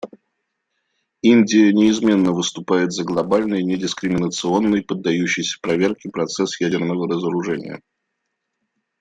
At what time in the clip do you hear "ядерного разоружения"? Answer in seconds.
6.59-7.83